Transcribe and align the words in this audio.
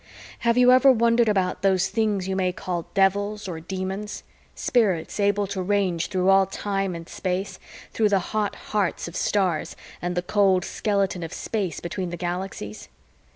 Have 0.39 0.57
you 0.57 0.71
ever 0.71 0.91
wondered 0.91 1.29
about 1.29 1.61
those 1.61 1.89
things 1.89 2.27
you 2.27 2.35
may 2.35 2.51
call 2.51 2.87
devils 2.95 3.47
or 3.47 3.59
Demons 3.59 4.23
spirits 4.55 5.19
able 5.19 5.45
to 5.45 5.61
range 5.61 6.07
through 6.07 6.29
all 6.29 6.47
time 6.47 6.95
and 6.95 7.07
space, 7.07 7.59
through 7.93 8.09
the 8.09 8.17
hot 8.33 8.55
hearts 8.55 9.07
of 9.07 9.15
stars 9.15 9.75
and 10.01 10.15
the 10.17 10.23
cold 10.23 10.65
skeleton 10.65 11.21
of 11.21 11.31
space 11.31 11.79
between 11.79 12.09
the 12.09 12.17
galaxies? 12.17 12.89